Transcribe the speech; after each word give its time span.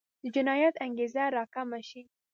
د 0.21 0.23
جنایت 0.35 0.75
انګېزه 0.85 1.23
راکمه 1.37 1.79
شي. 1.89 2.03